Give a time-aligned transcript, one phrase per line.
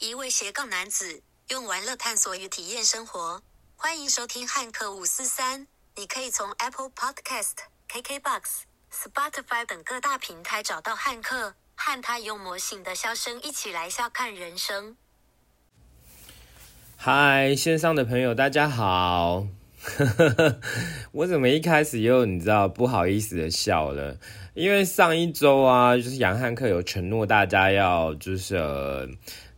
[0.00, 3.42] 一位斜杠男子用玩乐探索与体验生活。
[3.76, 5.66] 欢迎收听汉克五四三。
[5.94, 7.52] 你可以从 Apple Podcast、
[7.86, 8.40] KKBox、
[8.90, 14.96] Spotify 等各大平台找到汉克，和他用魔性的笑声一起来笑看人生。
[16.96, 19.46] 嗨，线上的朋友，大家好。
[21.12, 24.16] 我怎么一开始又你知道不好意思的笑了？
[24.54, 28.56] 因为上一周啊，就是杨汉克有承诺大家要就是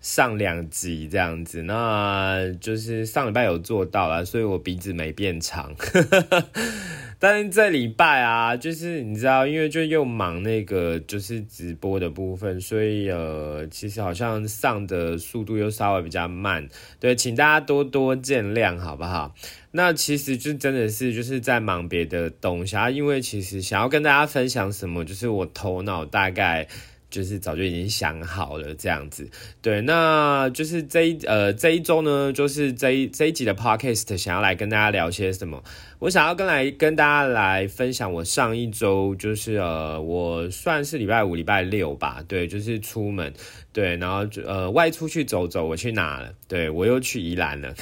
[0.02, 5.72] 上两集这样子，那就是上礼拜有做到了，所以我鼻子没变长。
[7.20, 19.32] 但是这礼拜啊，就是你知道，因为就又忙那个就是直播的部分，所以呃，其实好像上的速度又稍微比较慢，对，请大家多多见谅，好不好？
[19.70, 26.66] 那其实就真的是就是在忙别的东西啊，因为其实想要跟大家分享什么，就是我头脑大概。
[27.12, 29.28] 就是早就已经想好了这样子，
[29.60, 35.62] 对，那就是这一呃这一周呢，就是这一这一集的 podcast 想要来跟大家聊些什么？
[35.98, 43.32] 我想要跟来跟大家来分享我上一周就是呃我算是礼拜五礼拜六吧，对，就是出门
[43.72, 46.32] 对，然后呃外出去走走，我去哪了？
[46.48, 47.74] 对我又去宜兰了。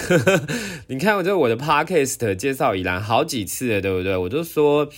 [0.89, 4.17] 你看我这我的 podcast 介绍宜兰好几次了，对不对？
[4.17, 4.91] 我就说。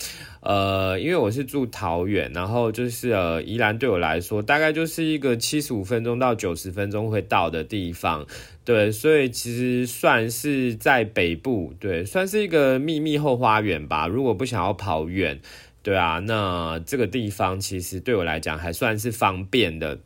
[0.43, 8.25] 呃，因为我是住桃园，然后就是呃，宜兰对我来说大概就是一个七十五分钟到九十分钟会到的地方，
[8.65, 14.05] 对，所以其实算是在北部，对，算是一个秘密后花园吧。
[14.05, 15.39] 如果不想要跑远，
[15.81, 19.97] 对啊，那这个地方其实对我来讲还算是方便的。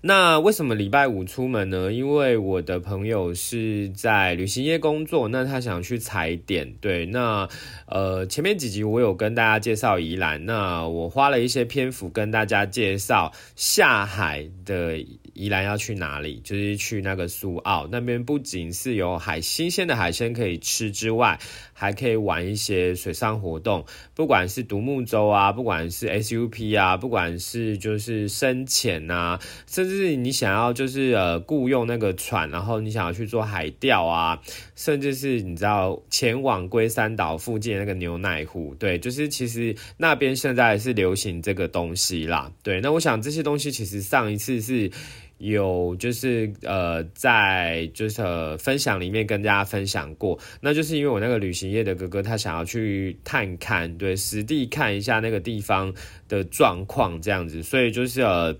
[0.00, 1.92] 那为什么礼拜五出门呢？
[1.92, 6.72] 因为我的朋友是在旅行业工作，那他想去踩点。
[6.80, 7.48] 对，那
[7.86, 14.96] 呃前面几集我有跟大家介绍宜兰，那我花了一些篇幅跟大家介绍下海的
[15.38, 21.38] 宜兰要去哪里，就是去那个苏澳那边，不仅是有海新鲜的海鲜可以吃之外，
[21.72, 29.38] 还可以玩一些水上活动，不管是独木舟啊，不管是 SUP 啊，不管是就是深潜啊，
[29.68, 34.40] 甚至是你想要，就是呃雇佣那个船，然后你想要去做海钓啊，
[34.74, 42.80] 甚至是你知道前往龟山岛附近那个牛奶湖，对，就是其实那边现在是流行这个东西啦，对。
[42.80, 44.90] 那我想这些东西其实上一次是
[45.38, 48.22] 有就是呃在就是
[48.58, 55.92] 分享里面跟大家分享过，那就是因为我那个旅行业的哥哥他想要去探看，对，实地看一下那个地方
[56.28, 58.56] 的状况这样子，所以就是呃。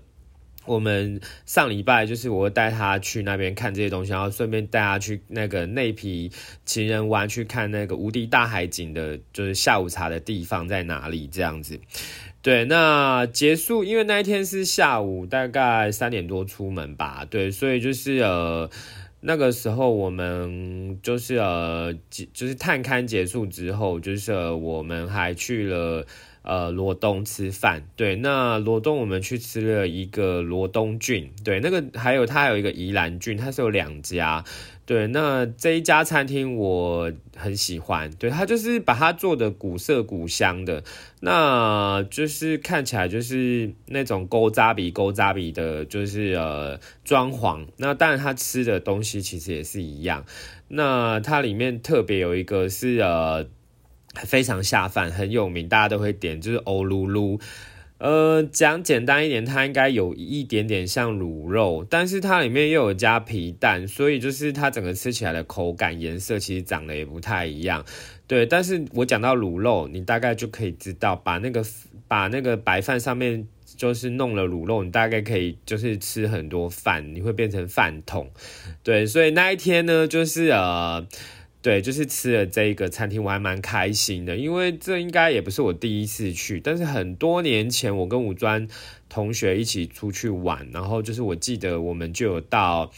[0.65, 6.31] 我们上礼拜就是我会带他去那边看这些东西，然后顺便带他去那个内皮
[6.63, 11.79] 情人湾去看那个无敌大海景的，就是下午茶的地方在哪里这样子。
[12.41, 18.69] 对，那结束，因为那一天是下午大概三点多出门吧，对，所以就是呃
[19.21, 26.05] 那个时候我们就是呃就是探勘结束之后，就是我们还去了。
[26.41, 34.43] 呃，罗东吃饭，对，那罗东我们去吃了一个罗东郡，对，那个还有它有一个宜兰郡，它是有两家，
[34.89, 40.83] 对，那这一家餐厅我很喜欢，对，它就是把它做的古色古香的，
[41.19, 50.25] 那就是看起来就是那种勾扎比勾扎比的，就是呃装潢，那当然它吃的东西其实也是一样，
[50.69, 53.45] 那它里面特别有一个是呃。
[54.25, 57.39] 非常下饭，很有名，大家都会点，就是欧噜噜。
[57.99, 67.85] 呃，讲简单一点，它应该有一点点像卤肉，但是它里面又有加皮蛋，所以就是它整个吃起来的口感、颜色其实长得也不太一样。
[68.25, 71.61] 对，但是我讲到卤肉，你大概就可以知道，把那个
[72.07, 73.45] 把那个白饭上面
[73.75, 78.31] 就是弄了卤肉，你大概可以就是吃很多饭，你会变成饭桶。
[78.81, 81.05] 对，所以那一天呢，就是呃。
[81.61, 88.65] 对，就是吃了这一个餐厅，我还蛮开心的，因为这应该也不是我第一次去，但是很多年前我跟五专
[89.09, 92.89] 同学一起出去玩，然后就是我记得我们就有到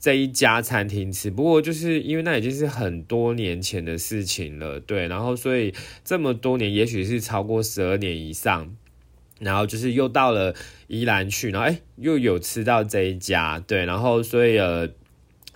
[0.00, 5.74] 这一家餐厅吃，不过就是因为那已经是很多年前的事情了，对，然后所以
[6.04, 8.76] 这么多年，也许是超过十二年以上，
[9.40, 10.54] 然后就是又到了
[10.86, 14.88] 宜兰去，然后哎又有吃到这一家，对，然后所以呃。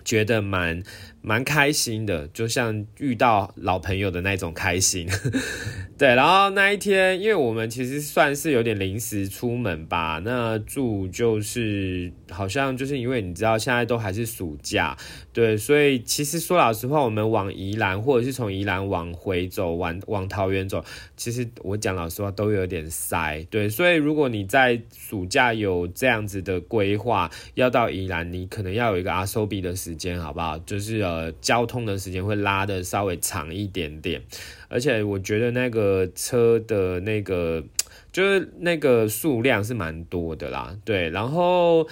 [0.05, 0.81] 觉得蛮
[1.21, 5.07] 蛮开心的，就像遇到老朋友的那种开心。
[5.97, 14.95] 对，然后那一天，因为我们其实算是有点临时出门吧，那住就是好像就是因为你知道现在都还是暑假，
[15.33, 20.81] 对，所以其实说老实话，我们往宜兰或者是从宜兰往回走，往往桃园走，
[21.17, 30.57] 其实我讲老实话都有点塞，对，所以如果你在暑假有这样子的规划，要到宜兰，你可能要有一个阿 s o b 的时间，好不好？
[30.59, 34.21] 就是呃，交通的时间会拉的稍微长一点点。
[34.67, 37.63] 而且我觉得那个车的那个
[38.11, 41.87] 就是那个数量是蛮多的啦，对，然后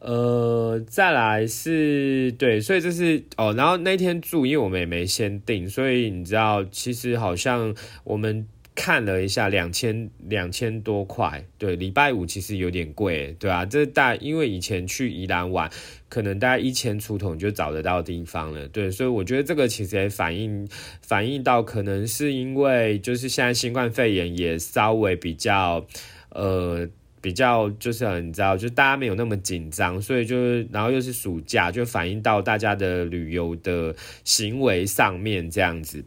[0.00, 7.74] 呃再来是对，所以这是哦，然后那天住，因为我们也没先定，所以你知道，其实好像
[8.04, 8.46] 我们。
[8.82, 15.70] 看了一下，两千两千多块，对，礼拜五其实有点贵，对啊，这大因为以前去宜兰玩，
[16.08, 20.66] 可能大概一千出头你就找得到地方了，对，所以我觉得这个其实也反映
[21.02, 25.86] 反映到，可能是因为就是现在新冠肺炎也稍微比较
[26.30, 26.88] 呃
[27.20, 33.94] 比较就是你知道，就大家没有那么紧张，所以就是然后又是暑假，就反映到大家的旅游的
[34.24, 36.02] 行为上面这样子。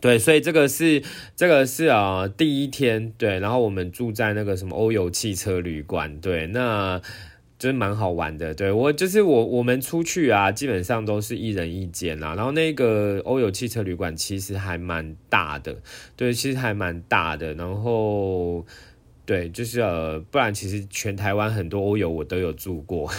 [0.00, 1.02] 对，所以这个是
[1.36, 7.00] 这个是啊第一天，对，然后我们住在那个什么欧游汽车旅馆，对，那
[7.58, 8.54] 就是蛮好玩的。
[8.54, 12.34] 对我就是我我们出去啊，基本上都是一人一间啦。
[12.34, 15.76] 然后那个欧游汽车旅馆其实还蛮大的，
[16.16, 17.54] 对，其实还蛮大的。
[17.54, 18.64] 然后。
[19.28, 23.10] 对，就是呃，不然其实全台湾很多欧游我都有住过。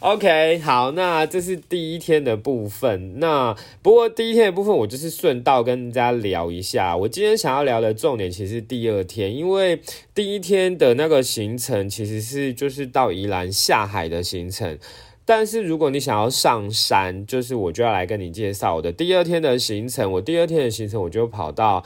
[0.00, 3.20] OK，好，那这是第一天的部分。
[3.20, 6.96] 那不过第一天的部分，我就是顺道跟大家聊一下。
[6.96, 9.80] 我今天想要聊的重点其实第二天，因为
[10.12, 14.76] 第一天的那个行程其实是就是到宜兰下海的行程。
[15.24, 20.10] 但是如果你想要上山，就是我就要来跟你介绍我的第二天的行程。
[20.10, 21.84] 我第二天的行程，我就跑到。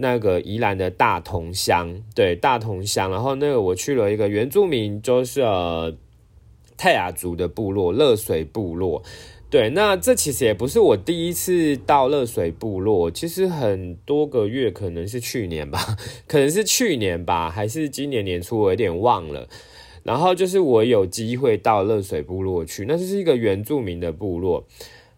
[0.00, 5.94] 那个宜兰的大同乡，对大同乡，然后那个我去了一个原住民，就是呃
[6.76, 9.02] 泰雅族的部落乐水部落，
[9.50, 15.78] 对，那这其实也不是我第一次到乐水部落，其实很多个月，可能是去年吧，
[16.26, 19.46] 可能是去年吧，还是今年年初，我有点忘了。
[20.02, 24.66] 然后就是我有机会到乐水部落去，那就是一个原住民的部落。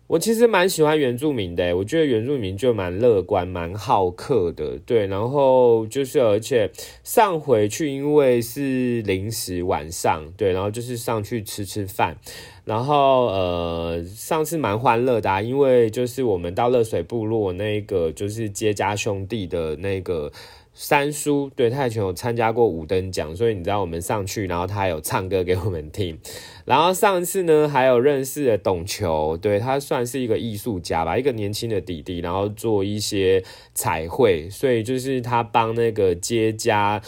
[0.09, 5.07] 我其实蛮喜欢原住民的，我觉得原住民就蛮乐观、蛮好客的，对。
[5.07, 6.71] 然后就是，而且
[7.03, 12.17] 上回去因为是临时晚上，对，然后就是上去吃吃饭，
[12.65, 20.31] 然后呃，上次蛮欢乐的，因为就是我们到热水部落那个就是接家兄弟的那个。
[20.75, 26.19] 三叔对泰拳有参加过五等奖，所以你知道我们上去，然后他有唱歌给我们听。
[26.65, 37.03] 然后上次呢，还有认识了董球，对他算是一个艺术家吧，一个年轻的弟弟，然后做一些彩绘，所以就是他帮那个街家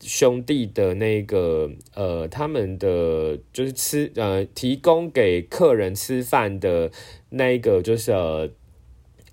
[0.00, 6.90] 兄弟的那个呃，他们的就是吃呃，提供给客人吃饭的
[7.28, 8.50] 那一个就是呃。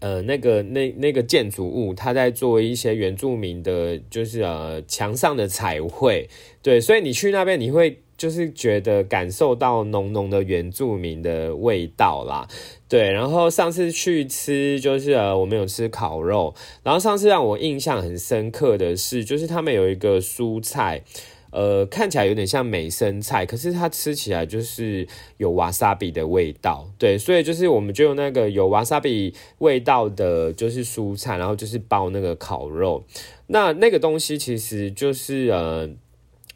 [0.02, 6.28] 呃，那个那那个建筑物，他在做一些原住民的，就是呃墙上的彩绘，
[6.64, 12.48] 对，所以你去那边，你会就是觉得感受到浓浓的原住民的味道啦，
[12.90, 13.12] 对。
[13.12, 21.04] 然后上次去吃，就是呃我们有吃烤肉，然后上次让我印象很深刻的是，就是他们有一个蔬菜。
[21.52, 25.08] 呃，看起来有点像美生菜，可是它吃起来就是
[25.38, 33.04] 有瓦萨比的味道，对，所以就是我们就用那个有瓦萨比味道的，就是蔬菜，然后就是包那个烤肉，
[33.48, 35.90] 那那个东西其实就是呃，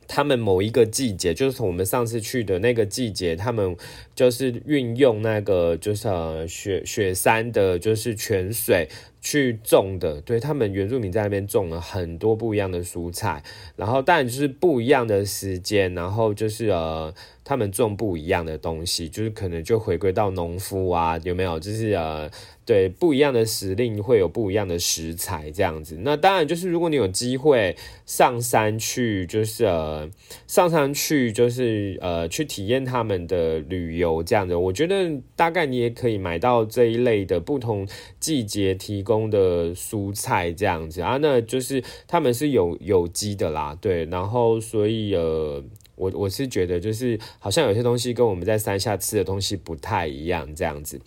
[0.08, 3.76] 他们某一个季节，就是从我们上次去的那个季节，他们
[4.16, 8.88] 就是运用那个就是雪雪山的，就是泉水。
[9.26, 13.42] 去种的，对他们原住民在那边种了很多不一样的蔬菜，
[13.76, 17.12] 然后当然就是不一样的时间，然后就是呃。
[17.48, 21.60] 他们种不一样的东西，就是可能就回归到农夫啊，有没有？
[21.60, 22.28] 就是呃，
[22.66, 26.00] 对，不一样的时令会有不一样的食材这样子。
[26.02, 27.76] 那当然就是如果你有机会
[28.08, 30.10] 上山去，就是呃，
[30.48, 37.88] 上山去就是呃，去体验他们的旅游这样的，我觉得大概你也可以买到这一类的不同
[38.20, 39.15] 季节提供。
[39.16, 45.64] 供的蔬菜这样子啊，那就是他们是有有机的啦，对，然后所以呃。
[45.98, 51.00] 我我是觉得，就是好像有些东西跟我们在山下吃的东西不太一样，这样子，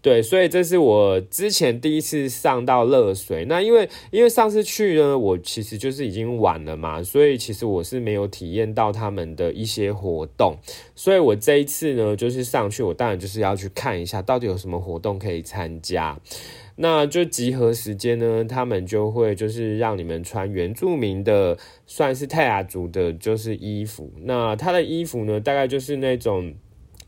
[0.00, 3.44] 对，所以这是我之前第一次上到热水。
[3.46, 10.56] 那因为因为上次去呢，我其实就是已经晚了嘛，所以其实我是没有体验到他们的一些活动。
[10.94, 16.16] 所以我这一次呢，就是上去，我当然就是要去看一下到底有什么活动可以参加。
[16.78, 21.56] 那就集合时间呢，他们就会就是让你们穿原住民的，
[21.86, 24.12] 算是泰雅族的，就是衣服。
[24.24, 26.54] 那他的衣服呢，大概就是那种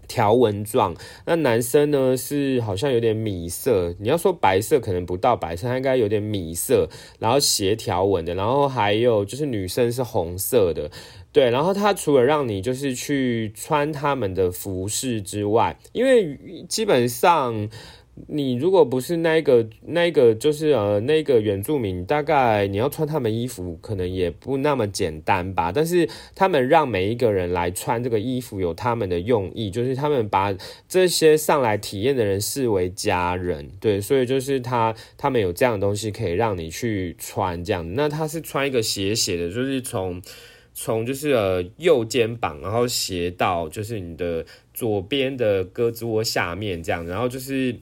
[0.08, 0.94] 条纹状。
[1.26, 8.34] 那男生呢是好像有点米色，你要说白色可能不到白色，他应该有点米色，然后斜条纹的。
[8.34, 10.90] 然后还有就是女生是红色的，
[11.30, 11.50] 对。
[11.50, 17.68] 然后他除了让你就是去穿他们的服饰之外，因为基本上。
[18.26, 25.70] 你如果不是那个那个，就是呃那个原住民，大概你要穿他们衣服，可能也不那么简单吧。
[25.70, 30.54] 但是他们让每一个人来穿这个衣服，有他们的用意，就是他们把
[30.88, 37.94] 这些上来体验的人视为家人，对，所以就是他他们有这样的东西可以让你去穿这样。
[37.94, 40.20] 那他是穿一个斜斜的，就是从
[40.75, 47.76] 从就是呃右肩膀，然后斜到就是你的左边的胳肢窝下面这样，然后就是。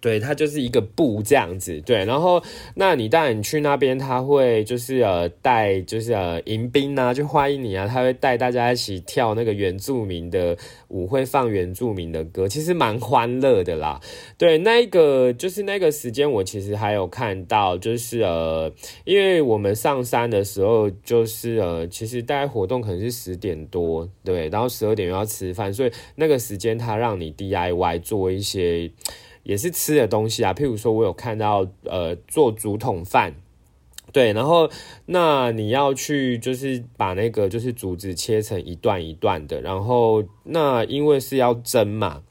[0.00, 2.42] 对，它就是一个布这样子，对，然后
[2.74, 10.56] 那你当然你去那边，他会就是呃带就是呃迎宾啊，就欢迎你啊，他会带大家一起跳那个原住民的
[10.88, 14.00] 舞会，放原住民的歌，其实蛮欢乐的啦。
[14.38, 18.70] 对，那个就是那个时间，我其实还有看到，就是呃，
[19.04, 28.90] 因为我们上山的时候，就是呃，其实大概活动可能是十点多，对，然后十二点又要吃饭，所以那个时间他让你 DIY 做一些。
[29.46, 33.32] 也是吃的东西啊，譬如说，我有看到呃做竹筒饭，
[34.12, 34.68] 对，然后
[35.06, 42.22] 那你要去就是把那个就是竹子切成一段一段的，然后那因为是要蒸嘛。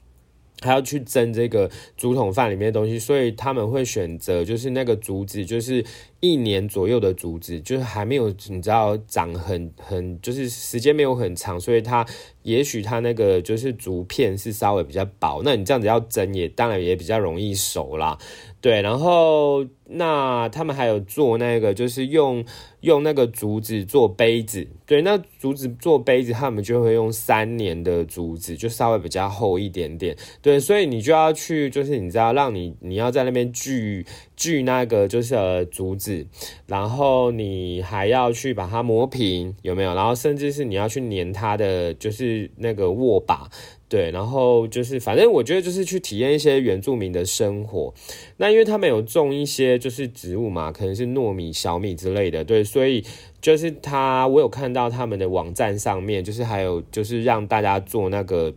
[0.66, 5.84] 还要去蒸这个竹筒饭里面的东西，所以他们会选择就是那个竹子，就是
[6.20, 12.04] 一年左右的竹子，就是还没有你知道长很很，就是时间没有很长，所以它
[12.42, 18.18] 也许它那个就是竹片是稍微比较薄，那你这样子要蒸也当然也比较容易熟啦。
[18.66, 22.44] 对，然后那他们还有做那个，就是用
[22.80, 24.66] 用那个竹子做杯子。
[24.84, 30.16] 对，那竹子做杯子，他们就会用三年的竹子，就稍微比较厚一点点。
[30.42, 34.04] 对，所以你就要去，就是你知道，让你你要在那边锯
[34.34, 36.26] 锯那个就是呃竹子，
[36.66, 39.94] 然后你还要去把它磨平，有没有？
[39.94, 43.48] 然后甚至是你要去粘它的，就是那个握把。
[43.88, 47.94] 对，然后就是反正我觉得就是去体验一些原住民的生活。
[48.38, 52.42] 那因为他们有种一些就是植物嘛，可能是糯米、小米之类的。
[52.42, 53.04] 对，所以
[53.40, 58.52] 就是他，我有看到他们的网站上面，就是还有就是让大家做那个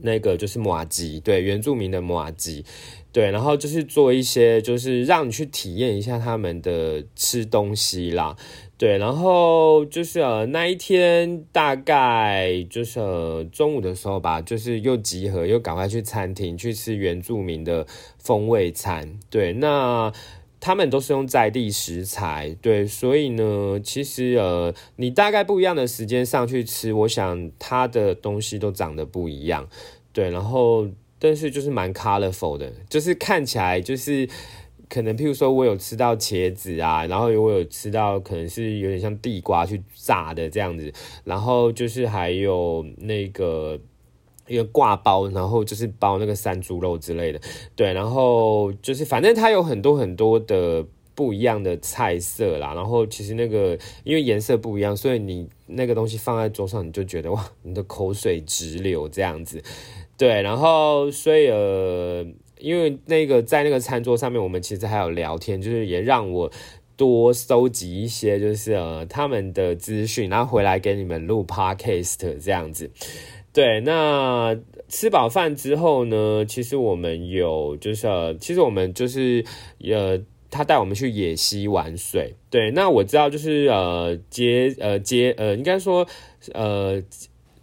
[0.00, 2.64] 那个就是马吉，对，原住民的马吉，
[3.12, 8.34] 对，然后就是做一些就是让你去体验一下他们的吃东西啦。
[8.78, 13.00] 对，然后就是呃那一天大概就是
[13.50, 17.86] 中午的时候吧，就是又集合，又赶快去餐厅去吃原住民的
[18.18, 19.18] 风味餐。
[19.30, 20.12] 对，那
[20.60, 29.66] 他们都是用在地食材，对，所以呢，其实呃你大概不一样的时间上去吃，我想它的东西都长得不一样。
[30.12, 30.86] 对，然后
[31.18, 34.28] 但是就是蛮 colorful 的，就是看起来就是。
[34.88, 40.92] 可能譬如说，我有吃到茄子啊，然后我有吃到可能是有点像地瓜去炸的这样子，
[41.24, 43.78] 然后就是还有那个
[44.46, 47.40] 一个挂包，然后就是包那个山猪肉之类的，
[47.74, 59.60] 对，然后就是反正它有很多很多的不一样的菜色啦，然后其实那个因为颜色不一样，所以你那个东西放在桌上，你就觉得哇，你的口水直流这样子，
[60.16, 62.24] 对，然后所以呃。
[62.58, 66.50] 因为那个在那个餐桌上面，我们其实还有聊天，就是也让我
[66.96, 72.90] 多收集一些，就是呃他们的资讯，然后回来给你们录 podcast 这样子。
[73.52, 74.56] 对，那
[74.88, 79.44] 吃饱饭之后呢，其实我们有就是，其实我们就是
[79.80, 80.18] 呃，
[80.50, 82.34] 他带我们去野溪玩水。
[82.50, 86.06] 对，那我知道就是呃接呃接呃，应该说
[86.54, 87.02] 呃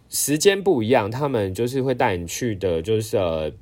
[0.08, 3.52] 时间不一样，他们就是会带你去的，就是呃。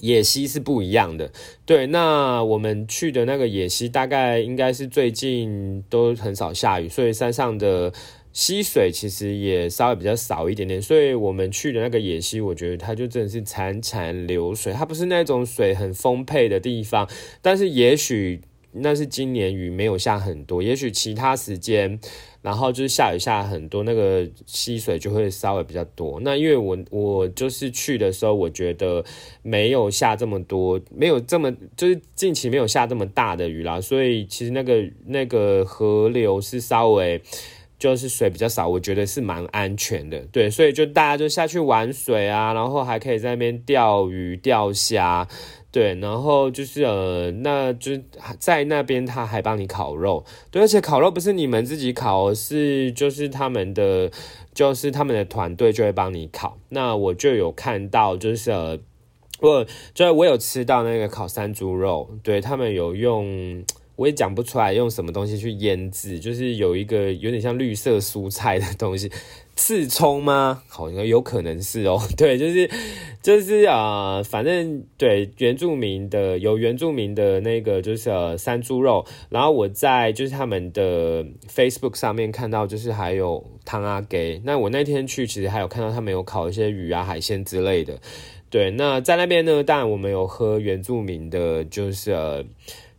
[0.00, 1.30] 野溪是不一样的，
[1.64, 1.86] 对。
[1.86, 7.92] 那我们去的那个野溪，大概应该是最近都很少下雨，所以山上的
[8.32, 10.80] 溪水其实也稍微比较少一点点。
[10.80, 17.08] 所以我们去的那个野溪，我觉得它就真的是潺潺流水，它不是那种水很丰沛的地方，
[17.40, 18.40] 但是也许
[18.80, 21.98] 那是今年雨没有下很多，也许其他时间。
[22.42, 26.20] 然后就是下雨下很多，那个溪水就会稍微比较多。
[26.20, 29.04] 那因为我我就是去的时候，我觉得
[29.42, 37.20] 没有下这么多，没有这么就是近期没有下这么大的雨啦，所以其实那个那个河流是稍微
[37.78, 40.18] 就是水比较少，我觉得是蛮安全的。
[40.32, 45.26] 对，所以就大家就下去玩水啊，然后还可以在那边钓鱼钓虾。
[45.72, 47.92] 对，然后就是呃，那就
[48.38, 54.10] 在那边他还帮你烤肉，对，而且烤肉不是你们自己烤，是就是他们的，
[54.54, 56.56] 就是他们的团队就会帮你烤。
[56.70, 58.78] 那我就有看到，就是呃，
[59.40, 63.62] 我就我有吃到那个烤山猪肉，对他们有用，
[63.96, 69.10] 我也讲不出来用什么东西去腌制，就是有一个有点像绿色蔬菜的东西。
[69.58, 70.62] 刺葱吗？
[70.68, 71.98] 好像有可能是哦。
[72.14, 72.70] 对，就是
[73.22, 84.38] 就是啊，反正对原住民的有原住民的那个就是呃山猪肉，然后我在就是他们的 Facebook 上面看到就是还有汤阿给。
[84.44, 87.98] 那我那天去其实还有看到他们有烤一些鱼啊海鲜之类的。
[88.50, 92.44] 对，那在那边呢，当然我们有喝原住民的，就是呃。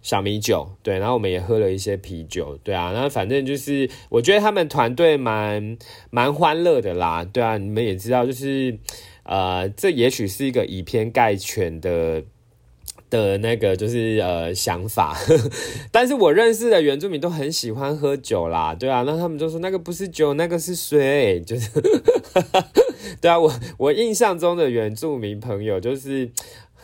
[0.07, 5.77] 小米酒，对，然后我们也喝了一些啤酒，对啊，那反正就是我觉得他们团队蛮
[6.11, 8.79] 蛮欢乐的啦，对啊，你们也知道，就是
[9.23, 12.23] 呃，这也许是一个以偏概全的
[13.09, 15.13] 的那个就是呃想法，
[15.91, 21.69] 但是我认识的原住民都很喜欢喝酒啦，对啊，那他们就说那个不是酒，那个是水，就是，
[23.19, 26.31] 对啊，我我印象中的原住民朋友就是。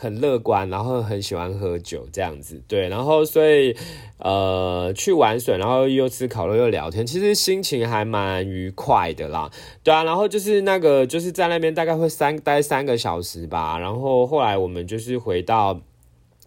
[0.04, 3.74] 很乐观，然后很喜欢喝酒这样子，对，然后所以
[4.18, 9.50] 呃去玩水，然后又吃烤肉又聊天，其实心情还蛮愉快的啦，
[9.82, 15.80] 对啊，然后就是那个就是在那边大概会三待三个小时吧，然后后来我们就是回到。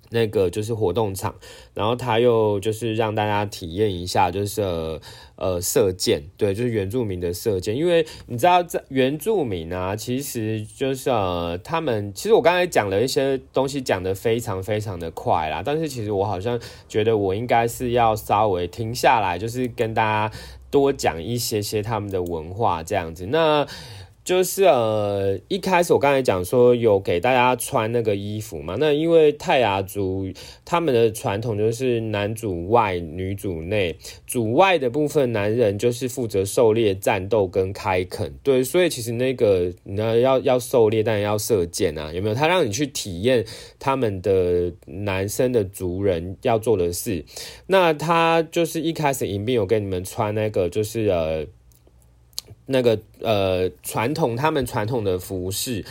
[0.09, 1.35] 那个就是活动场，
[1.73, 4.61] 然后他又就是让大家体验一下，就是
[5.35, 20.35] 呃射箭，对，就是原住民的射箭，因为你知道在原住民啊，其实就是呃他们，其实我刚才讲了一些东西，讲的非常非常的快啦，但是其实我好像觉得我应该是要稍微停下来，就是跟大家
[20.71, 23.67] 多讲一些些他们的文化这样子，那。
[24.27, 30.27] 就是呃，一开始我刚才讲说有给大家穿那个衣服嘛，那因为泰雅族
[30.65, 42.35] 他们的传统就是男主外女主内，主外的部分男人就是负责狩猎、战斗跟开垦，对，所以其实那个那要要狩猎，当然要射箭啊，有没有？
[42.35, 43.45] 他让你去体验
[43.79, 47.23] 他们的男生的族人要做的事，
[47.67, 51.47] 那他就是一开始迎宾有跟你们穿那个就是呃。
[52.67, 55.83] 那个呃，传统他们传统的服饰。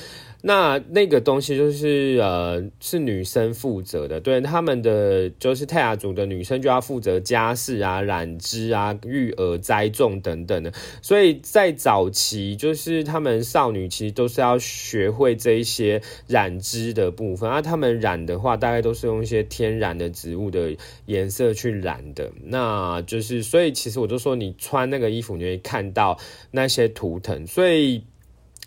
[0.49, 26.17] 那那个东西就是呃是女生负责的，对他们的就是泰雅族的女生就要负责家事啊、染织啊、育儿、栽种等等的，所以在早期就是他们少女其实都是要学会这一些染织的部分，而他们染的话大概都是用一些天然的植物的颜色去染的，那就是所以其实我就说你穿那个衣服你会看到
[26.53, 28.01] 那些图腾，所以。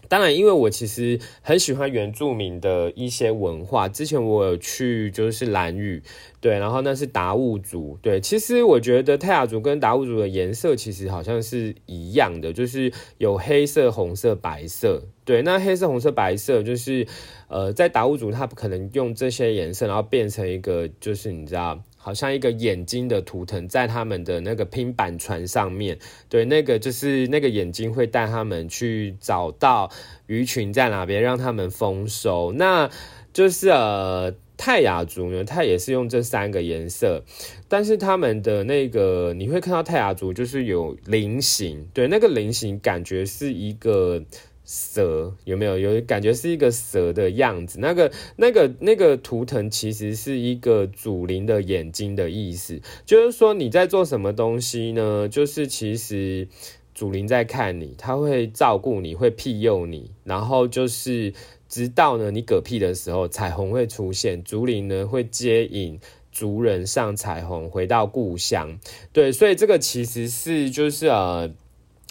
[0.07, 3.87] 当然，因为我其实很喜欢原住民的一些文化。
[3.87, 6.01] 之前我有去就是蓝屿，
[6.41, 8.19] 对，然后那是达悟族，对。
[8.19, 15.03] 其实我觉得泰雅族跟达悟族的颜色其实好像是一样的，就是有黑色、红色、白色。
[15.25, 17.05] 对，那黑色、红色、白色就是
[17.47, 21.79] 呃，在达悟族他不可能用这些颜色，然后变成一个就是你知道。
[22.01, 29.91] 好像一个眼睛的图腾在他们的那个拼板船上面，对，那个就是那个眼睛会带他们去找到
[30.27, 32.53] 鱼群在哪边，让他们丰收。
[32.53, 32.89] 那
[33.33, 37.21] 就是呃泰雅族呢，它也是用这三个颜色，
[37.67, 44.23] 但是他们的那个你会看到泰雅族就是有菱形，对，那个菱形感觉是一个。
[44.71, 47.79] 蛇有没有有感觉是一个蛇的样子？
[47.79, 55.27] 那个、那个、那个图腾其实是一个祖灵的眼睛的意思，就是说你在做什么东西呢？
[55.27, 56.47] 就是其实
[56.93, 61.33] 祖灵在看你，他会照顾你，会庇佑你，然后就是
[61.67, 65.99] 直到呢你嗝屁的时候，彩虹会出现，祖灵呢会接引
[66.31, 68.77] 族人上彩虹回到故乡。
[69.11, 71.51] 对，所以这个其实是就是呃。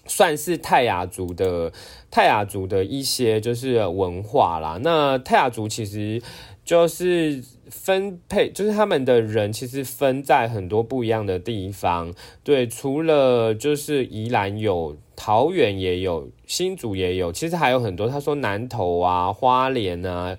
[0.09, 1.73] 算是泰雅族的
[2.11, 4.81] 泰雅族的一些就是文化啦。
[4.83, 6.21] 那泰雅族其实
[6.64, 12.12] 就是分配，就是他们的人其实分在很多不一样的地方。
[12.42, 18.09] 对，除了就是宜兰有，桃园也有，新竹也有，其实还有很多。
[18.09, 20.37] 他说南投啊、花莲啊。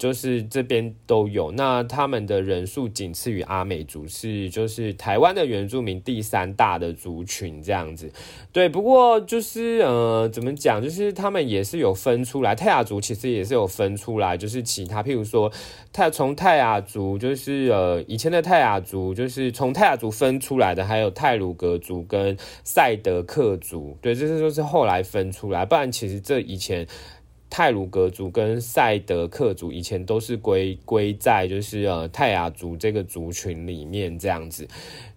[0.00, 8.10] 就是这边都有，那他们的人数仅次于阿美族，是就是台湾的原住民第三大的族群这样子。
[8.50, 15.52] 对，不过就是呃，怎么讲，就是他们也是有分出来，泰雅族其实也是有分出来，就是其他，譬如说
[15.92, 22.34] 泰从泰雅族，就是呃以前的泰雅族，就是从泰雅族分出来的，还有泰鲁格族跟
[22.64, 26.86] 赛德克族，对，这些都是后来分出来，不然其实这以前。
[27.50, 34.68] 泰鲁格族跟赛德克族以前都是归归在就是呃泰雅族这个族群里面这样子，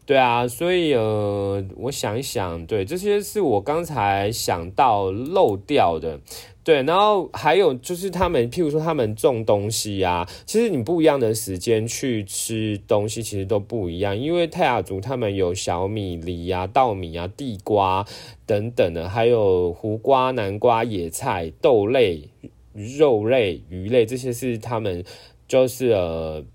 [0.06, 6.19] 对啊，所以呃我想一想，对这些是我刚才想到漏掉的。
[6.63, 14.17] 对，然后还有就是他们，譬如说他们种东西啊，其实你不一样的时间去吃东西，其实都不一样。
[14.17, 18.06] 因为泰雅族他们有小米、梨啊、稻米啊、地瓜
[18.45, 22.30] 等等的，还有胡瓜、南瓜、野菜、豆类、
[22.73, 25.04] 肉类、鱼类，这些是他们
[25.47, 26.45] 就是呃。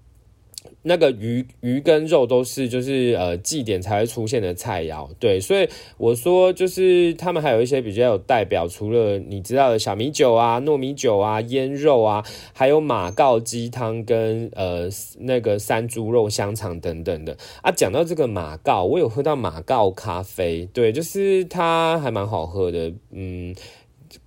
[0.88, 12.24] 那个鱼鱼跟肉都是就是呃祭典才会出现的菜肴，对，所以我说就是他们还有一些比较有代表，除了你知道的小米酒啊、糯米酒啊、腌肉啊，
[12.55, 17.70] 还有马告鸡汤跟呃那个山猪肉香肠等等的啊。
[17.70, 23.55] 讲到这个马告，我有喝到马告咖啡，对，就是它还蛮好喝的，嗯。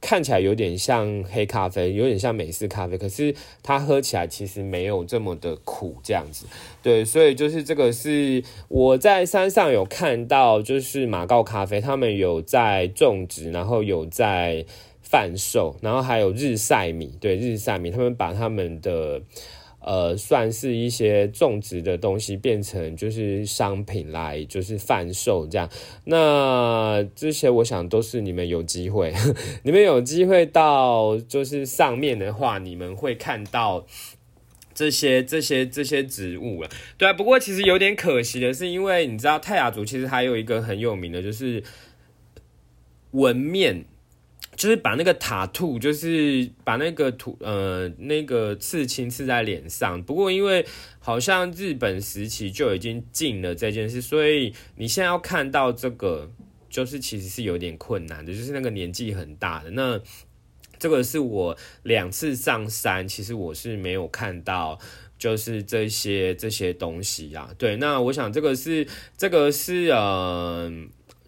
[0.02, 6.48] 看起来有点像黑咖啡，有点像美式咖啡，可是它喝起来其实没有这么的苦，这样子。
[6.82, 14.66] 对，所以就是这个是我在山上有看到，就是马告咖啡，他们有在种植，然后有在
[15.02, 19.22] 贩售，然后还有日晒米，对，日晒米，他们把他们的。
[19.84, 25.67] 呃，算是一些种植的东西变成就是商品来就是贩售这样，
[26.06, 29.12] 那这些我想都是你们有机会，
[29.63, 33.86] 你们有机会到就是上面的话，你们会看到
[34.76, 36.70] 这些这些这些植物了。
[36.98, 41.63] 对啊，不过其实有点可惜的是，因为你知道泰雅族其实还有一个很有名的就是
[43.12, 43.86] 纹面。
[44.62, 50.04] 就是把那个塔兔，就是把那个图呃那个刺青刺在脸上。
[50.04, 50.63] 不过因为
[51.00, 56.30] 好像日本时期就已经禁了这件事，所以你现在要看到这个，
[56.69, 58.32] 就是其实是有点困难的。
[58.32, 60.00] 就是那个年纪很大的那
[60.78, 64.78] 这个是我两次上山，其实我是没有看到，
[65.17, 67.50] 就是这些这些东西啊。
[67.58, 70.71] 对，那我想这个是这个是呃，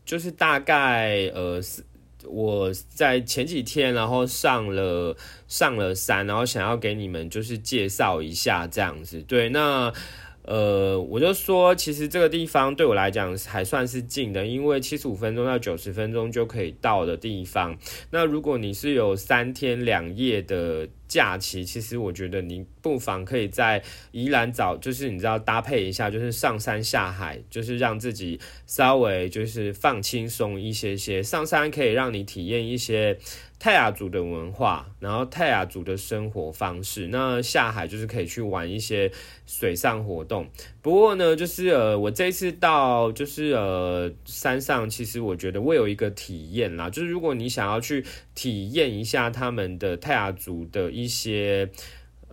[0.06, 1.84] 就是大概呃是。
[2.26, 5.16] 我在前几天，然后上了
[5.48, 9.22] 上了山，然后想要给你们就是介绍一下这样子。
[9.24, 9.92] 对，那
[10.44, 17.78] 呃，我就说，其实这个地方对我来讲还算是近的，因为七十五分钟到九十分钟就可以到的地方。
[18.10, 20.88] 那如果你是有三天两夜的。
[21.14, 23.80] 假期其实我觉得你不妨可以在
[24.12, 31.22] 宜兰找，就是你知道搭配一下，就是上山下海，就是让自己稍微就是放轻松一些些。
[31.22, 33.16] 上山可以让你体验一些
[33.60, 37.08] 泰雅族的文化，然后泰雅族的生活方式。
[37.08, 39.10] 那下海就是可以去玩一些
[39.46, 40.46] 水上活动。
[40.82, 51.70] 不过呢，就是呃，我这次到就是呃山上，其实我觉得我有一个体验啦，就是如果你想要去体验一下他们的泰雅族的一些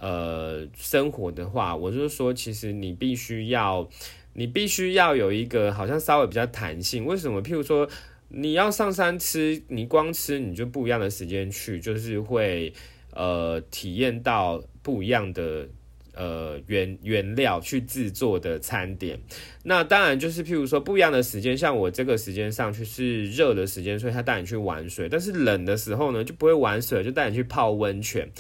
[0.00, 3.88] 呃生活的话，我就说，其实你必须要，
[4.33, 7.04] 你必须要有一个好像稍微比较弹性。
[7.04, 7.40] 为什么？
[7.40, 7.88] 譬如说，
[8.32, 12.72] 你要上山吃，你光吃你就不一样的时间去，就是会
[13.12, 15.68] 呃体验到不一样的
[16.14, 19.18] 呃原原料去制作的餐点。
[19.64, 28.30] 那当然就是譬如说不一样的时间，像我这个时间上去是热的时间，所以他带你去玩水；但是冷的时候呢，就不会玩水，就带你去泡温泉。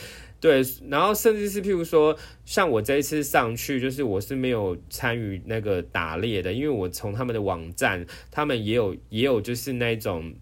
[0.40, 10.32] 对，然后甚至是譬如说，像我这一次上去，就是我是没有参与那个打猎的，因为我从他们的网站，他们也有也有就是那种，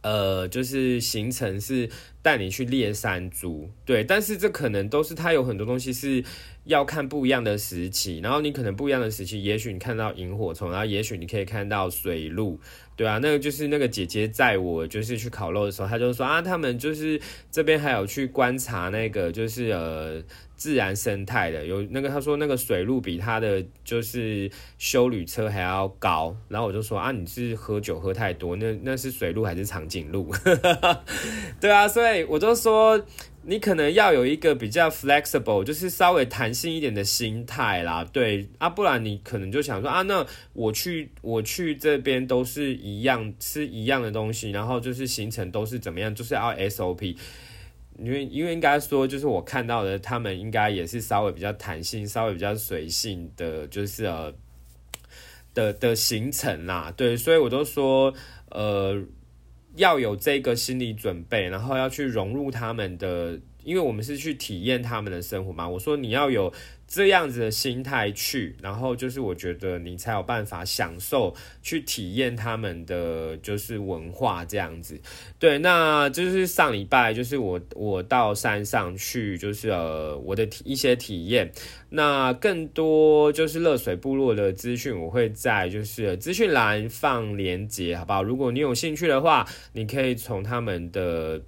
[0.00, 1.90] 呃，就是行程是
[2.22, 6.24] 带你去猎山猪，对，但是这可能都是它有很多东西是
[6.64, 12.58] 要看不一样的时期，然后你可能不一样的时期，也许你看到萤火虫，然后也许你可以看到水鹿。
[12.96, 17.20] 对啊，那个就是那个姐姐在我就是去烤肉的时候，她就说啊，他们就是
[17.52, 20.22] 这边还有去观察那个就是呃
[20.56, 30.32] 自然生态的，有那个他说那个水路比他的就是修旅车还要高，然后我就说啊，你是喝酒喝太多，那那是水路还是长颈鹿？
[31.60, 33.04] 对啊，所以我就说。
[33.48, 47.16] 你可能要有一个比较 flexible，就是稍微弹性一点的心态啦，对啊，不然你可能就想说啊，那我去我去这边都是一样吃一样的东西，然后就是行程都是怎么样，就是要 SOP。
[47.98, 54.32] 因为因为应该说，就是我看到的，他们应该也是稍微比较弹性、稍微比较随性的，就是呃
[55.54, 56.92] 的的行程啦。
[56.96, 58.12] 对，所以我都说，
[58.50, 59.02] 呃，
[59.76, 65.68] 要有这个心理准备，然后要去融入他们的，因为我们是去体验他们的生活嘛。
[65.68, 66.52] 我说你要有。
[66.88, 74.98] 这样子的心态去，然后就是我觉得你才有办法享受去体验他们的就是文化这样子。
[75.38, 81.50] 对，那就是上礼拜就是我我到山上去，就是呃我的一些体验。
[81.88, 88.22] 那更多就是热水部落的资讯，我会在就是资讯栏放连接，好不好？
[88.22, 91.42] 如果你有兴趣的话，你可以从他们的。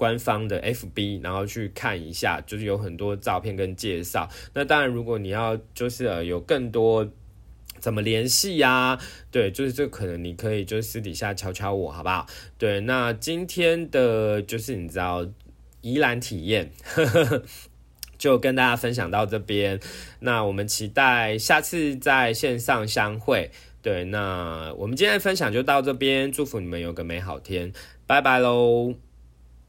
[0.00, 4.26] 官方的 FB，然后去看一下，就是有很多照片跟介绍。
[4.54, 7.06] 那当然，如果你要就是呃有更多
[7.78, 8.98] 怎么联系呀？
[9.30, 12.26] 对，就是这可能你可以就私底下敲敲我，好不好？
[12.56, 15.26] 对，那今天的就是你知道
[15.82, 16.70] 宜兰体验，
[18.16, 19.78] 就跟大家分享到这边。
[20.20, 23.50] 那我们期待下次在线上相会。
[23.82, 27.70] 对，那我们今天的分享就到这边，祝福你们有个美好天，
[28.06, 29.09] 拜拜喽。